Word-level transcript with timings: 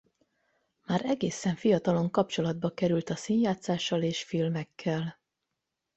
Már 0.85 1.01
egészen 1.05 1.55
fiatalon 1.55 2.11
kapcsolatba 2.11 2.69
került 2.69 3.09
a 3.09 3.15
színjátszással 3.15 4.01
és 4.01 4.23
filmekkel. 4.23 5.19